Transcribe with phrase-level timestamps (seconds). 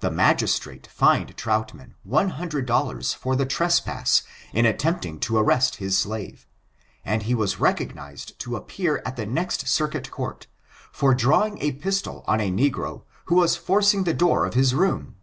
[0.00, 4.22] A Magistrate fined Troulman, one hundred dollars for the tresspass
[4.54, 6.46] in attempting to arrest his slave;
[7.04, 10.46] and he was recognized to appear at the next Circuit Court,
[10.90, 15.16] for drawing a pistol on a negro who was forcing the door of his room